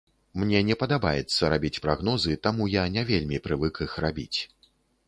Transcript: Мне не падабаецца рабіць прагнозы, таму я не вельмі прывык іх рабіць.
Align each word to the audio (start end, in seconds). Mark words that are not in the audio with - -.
Мне 0.43 0.61
не 0.69 0.77
падабаецца 0.83 1.51
рабіць 1.55 1.81
прагнозы, 1.85 2.41
таму 2.49 2.71
я 2.81 2.87
не 2.99 3.07
вельмі 3.15 3.37
прывык 3.49 3.73
іх 3.89 3.97
рабіць. 4.09 4.39